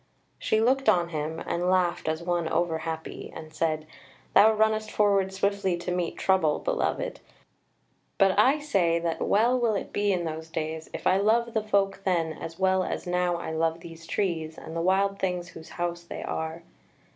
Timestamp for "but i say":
8.17-8.97